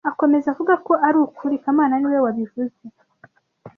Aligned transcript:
Akomeza 0.09 0.47
avuga 0.53 0.73
ko 0.85 0.93
ari 1.07 1.17
ukuri 1.25 1.55
kamana 1.63 1.95
niwe 1.97 2.17
wabivuze 2.25 2.83